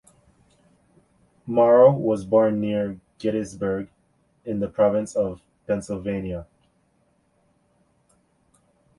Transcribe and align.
Morrow 1.45 1.91
was 1.93 2.25
born 2.25 2.59
near 2.59 2.99
Gettysburg 3.19 3.87
in 4.45 4.59
the 4.59 4.67
Province 4.67 5.13
of 5.15 5.43
Pennsylvania. 5.67 6.47